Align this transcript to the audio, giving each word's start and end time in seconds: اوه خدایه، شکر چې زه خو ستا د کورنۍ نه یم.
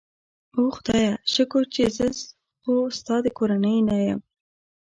اوه 0.55 0.71
خدایه، 0.77 1.11
شکر 1.33 1.61
چې 1.73 1.81
زه 1.97 2.07
خو 2.61 2.75
ستا 2.97 3.15
د 3.25 3.27
کورنۍ 3.37 3.77
نه 3.89 3.95
یم. 4.07 4.19